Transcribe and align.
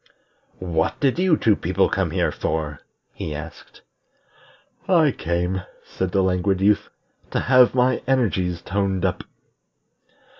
"What 0.57 0.99
did 0.99 1.19
you 1.19 1.37
two 1.37 1.55
people 1.55 1.87
come 1.87 2.09
here 2.09 2.31
for?" 2.31 2.79
he 3.13 3.35
asked. 3.35 3.81
"I 4.87 5.11
came," 5.11 5.61
said 5.85 6.11
the 6.11 6.23
Languid 6.23 6.59
Youth, 6.59 6.89
"to 7.29 7.39
have 7.39 7.75
my 7.75 8.01
energies 8.07 8.63
toned 8.63 9.05
up." 9.05 9.23